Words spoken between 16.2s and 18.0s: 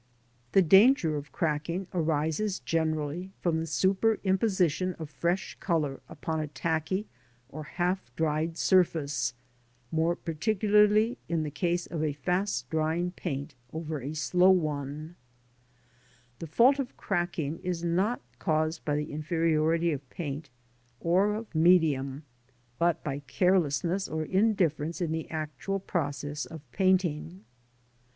The fault of cracking is